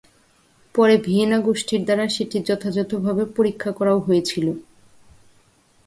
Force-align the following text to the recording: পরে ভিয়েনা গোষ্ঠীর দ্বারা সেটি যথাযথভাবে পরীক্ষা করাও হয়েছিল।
পরে 0.75 0.95
ভিয়েনা 0.97 1.37
গোষ্ঠীর 1.39 1.81
দ্বারা 1.85 2.05
সেটি 2.09 2.37
যথাযথভাবে 2.47 3.23
পরীক্ষা 3.37 3.71
করাও 3.71 3.99
হয়েছিল। 3.99 4.45